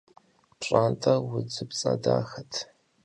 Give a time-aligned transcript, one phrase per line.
[0.59, 2.53] ПщӀантӀэр удзыпцӀэ дахэт.